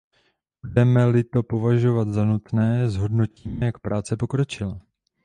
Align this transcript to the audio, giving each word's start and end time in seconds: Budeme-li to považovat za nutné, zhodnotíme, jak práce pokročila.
Budeme-li 0.65 1.23
to 1.23 1.43
považovat 1.43 2.07
za 2.07 2.25
nutné, 2.25 2.89
zhodnotíme, 2.89 3.65
jak 3.65 3.79
práce 3.79 4.17
pokročila. 4.17 4.79